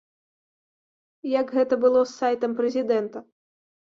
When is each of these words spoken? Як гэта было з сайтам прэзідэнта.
Як 1.39 1.47
гэта 1.59 1.73
было 1.85 2.01
з 2.05 2.11
сайтам 2.21 2.57
прэзідэнта. 2.61 3.17